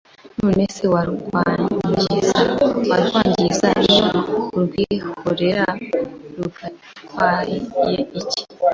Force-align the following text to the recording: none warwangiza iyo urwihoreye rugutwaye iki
none 0.39 0.63
warwangiza 0.93 3.69
iyo 3.93 4.07
urwihoreye 4.57 5.59
rugutwaye 6.35 7.55
iki 8.21 8.41